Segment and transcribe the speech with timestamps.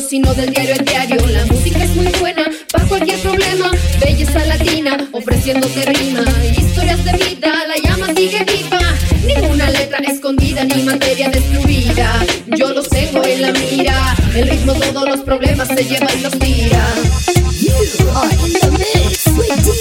[0.00, 1.26] sino del diario el diario.
[1.26, 3.70] La música es muy buena para cualquier problema.
[4.00, 6.24] Belleza latina, ofreciéndote rima.
[6.56, 8.80] Historias de vida, la llama sigue viva.
[9.24, 12.24] Ninguna letra escondida ni materia destruida.
[12.56, 14.16] Yo los tengo en la mira.
[14.34, 16.86] El ritmo todos los problemas se lleva y los tira.
[19.46, 19.74] Cuando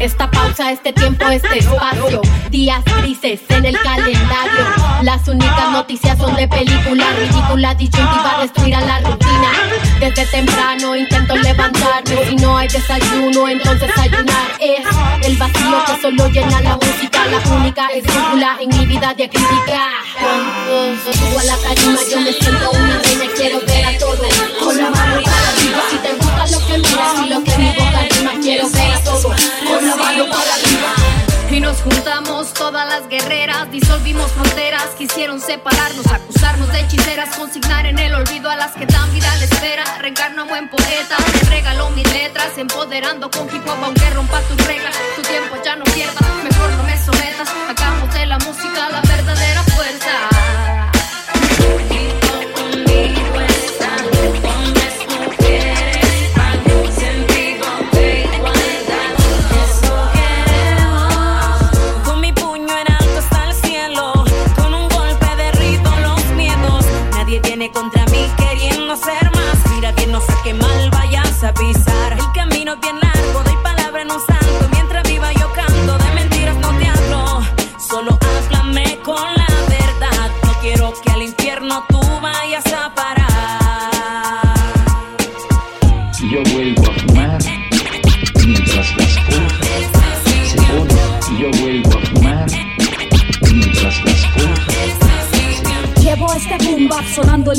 [0.00, 2.22] esta pausa, este tiempo, este espacio.
[2.50, 4.64] Días grises en el calendario.
[5.02, 9.52] Las únicas noticias son de películas ridículas Disyuntiva destruir a la rutina.
[10.00, 12.24] Desde temprano intento levantarme.
[12.28, 14.86] Si no hay desayuno, entonces ayunar Es
[15.26, 17.26] el vacío que solo llena la música.
[17.26, 22.32] La única escrúpula en mi vida de crítica Cuando subo a la tarima yo me
[22.32, 23.60] siento una reina y quiero
[31.70, 38.12] nos juntamos todas las guerreras, disolvimos fronteras, quisieron separarnos, acusarnos de hechiceras, consignar en el
[38.12, 39.84] olvido a las que dan vida la espera.
[40.00, 44.79] Reencarna buen poeta, me regaló mis letras, empoderando con hip hop aunque rompa tus reglas.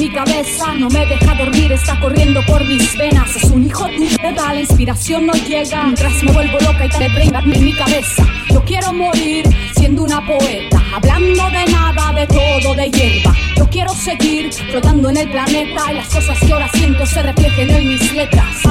[0.00, 3.36] Mi cabeza No me deja dormir, está corriendo por mis venas.
[3.36, 5.84] Es un hijo de puta, la inspiración no llega.
[5.84, 8.24] Mientras me vuelvo loca y te brinda en mi cabeza.
[8.50, 9.44] Yo quiero morir
[9.76, 13.36] siendo una poeta Hablando de nada, de todo, de hierba.
[13.56, 17.70] Yo quiero seguir flotando en el planeta Y las cosas que ahora siento se reflejen
[17.70, 18.62] en mis letras.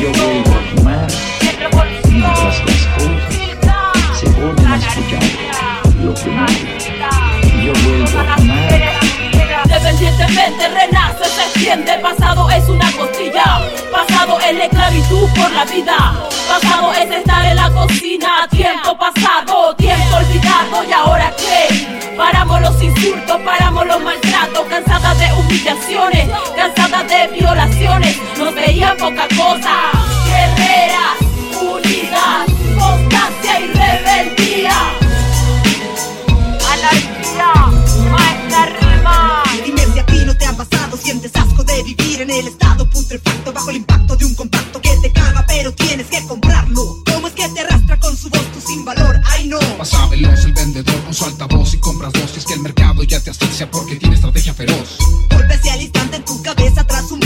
[0.00, 1.06] Yo a fumar
[1.42, 1.74] mientras
[2.20, 3.35] las cosas
[18.50, 22.14] Tiempo pasado, tiempo olvidado ¿Y ahora qué?
[22.16, 29.26] Paramos los insultos, paramos los maltratos Cansada de humillaciones, cansada de violaciones Nos veían poca
[29.36, 30.15] cosa
[49.24, 49.58] Ay no.
[49.78, 53.20] Pasábelos el vendedor con su altavoz y compras dos y es que el mercado ya
[53.20, 54.98] te asfixia porque tiene estrategia feroz.
[55.30, 57.25] Golpes al instante en tu cabeza trashumante.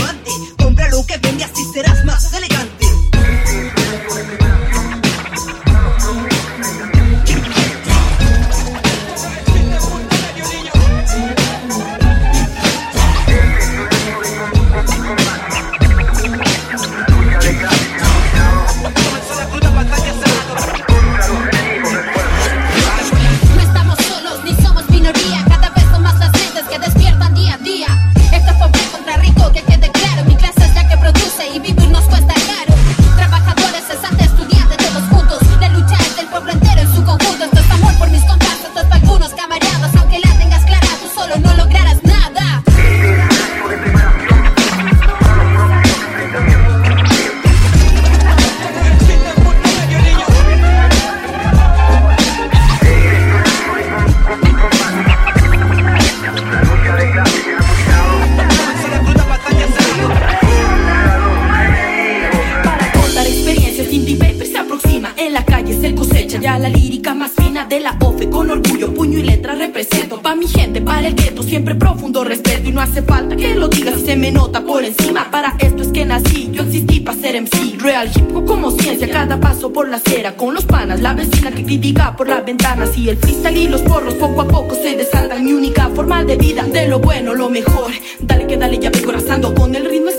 [67.65, 68.29] de la OFE.
[68.29, 70.21] Con orgullo, puño y letra represento.
[70.21, 72.69] Pa' mi gente, para el gueto, siempre profundo respeto.
[72.69, 75.29] Y no hace falta que lo digas se me nota por encima.
[75.31, 77.77] Para esto es que nací, yo existí para ser MC.
[77.79, 80.35] Real hip hop como ciencia, cada paso por la acera.
[80.35, 82.97] Con los panas, la vecina que critica por las ventanas.
[82.97, 85.43] Y el freestyle y los porros poco a poco se desatan.
[85.43, 87.91] Mi única forma de vida, de lo bueno, lo mejor.
[88.21, 90.11] Dale que dale, ya vengo arrasando con el ritmo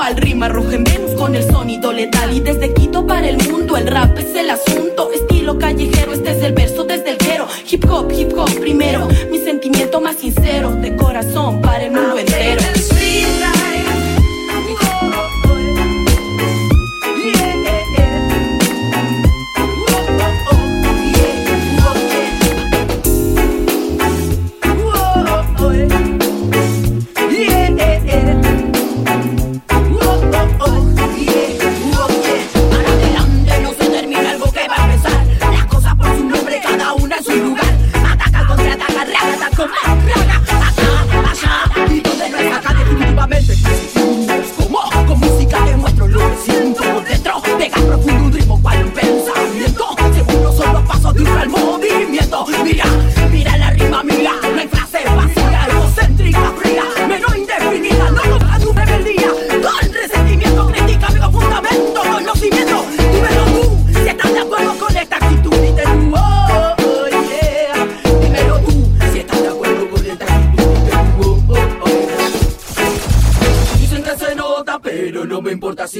[0.00, 0.16] puntual.
[0.16, 2.32] Rima roja en Venus con el sonido letal.
[2.32, 5.10] Y desde Quito para el mundo, el rap es el asunto.
[5.12, 7.46] Estilo callejero, este es el verso desde el quero.
[7.70, 9.08] Hip hop, hip hop primero.
[9.30, 12.69] Mi sentimiento más sincero, de corazón para el mundo ah, entero.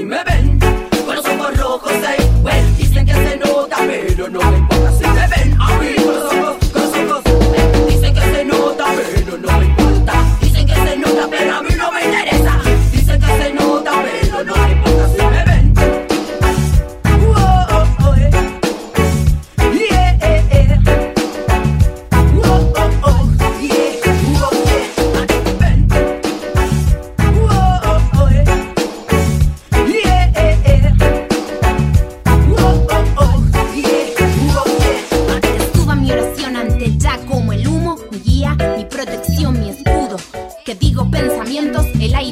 [0.00, 0.29] Si me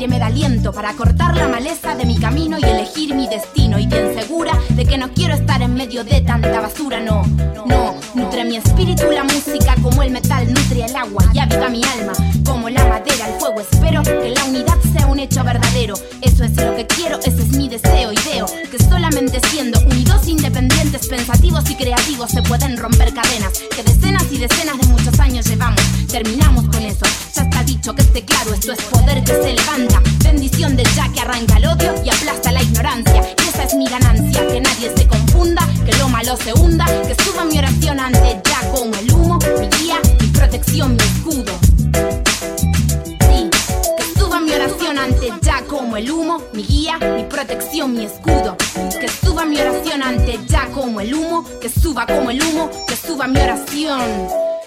[0.09, 3.79] me da aliento para cortar la maleza de mi camino y elegir mi destino.
[3.79, 7.23] Y bien segura de que no quiero estar en medio de tanta basura, no,
[7.67, 7.95] no.
[8.15, 12.13] Nutre mi espíritu la música como el metal nutre el agua y aviva mi alma
[12.45, 13.61] como la madera, el fuego.
[13.61, 15.95] Espero que la unidad sea un hecho verdadero.
[16.23, 18.13] Eso es lo que quiero, ese es mi deseo.
[18.13, 24.25] Ideo que solamente siendo unidos, independientes, pensativos y creativos se pueden romper cadenas que decenas
[24.33, 25.81] y decenas de muchos años llevamos.
[26.09, 27.28] Terminamos con eso
[27.69, 30.01] dicho que esté claro, esto es poder que se levanta.
[30.25, 33.21] Bendición del ya que arranca el odio y aplasta la ignorancia.
[33.21, 37.15] Y esa es mi ganancia, que nadie se confunda, que lo malo se hunda, que
[37.23, 41.53] suba mi oración ante ya con el humo, mi guía, mi protección, mi escudo.
[43.99, 48.57] Que suba mi oración ante ya como el humo, mi guía, mi protección, mi escudo.
[48.99, 52.97] Que suba mi oración ante ya como el humo, que suba como el humo, que
[52.97, 54.58] suba mi oración.